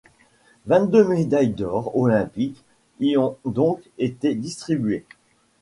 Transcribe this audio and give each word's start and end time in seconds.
Vingt-deux 0.65 1.07
médailles 1.07 1.53
d'or 1.53 1.95
olympiques 1.95 2.63
y 2.99 3.17
ont 3.17 3.37
donc 3.45 3.83
été 3.99 4.33
distribuées. 4.33 5.05